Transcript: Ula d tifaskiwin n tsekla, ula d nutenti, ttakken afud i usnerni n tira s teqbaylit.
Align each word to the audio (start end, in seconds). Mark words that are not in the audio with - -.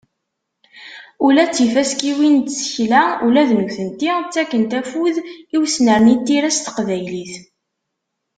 Ula 1.25 1.43
d 1.45 1.51
tifaskiwin 1.55 2.35
n 2.39 2.45
tsekla, 2.49 3.03
ula 3.25 3.43
d 3.49 3.51
nutenti, 3.57 4.11
ttakken 4.25 4.63
afud 4.79 5.15
i 5.55 5.55
usnerni 5.63 6.15
n 6.17 6.23
tira 6.25 6.49
s 6.55 6.59
teqbaylit. 6.59 7.33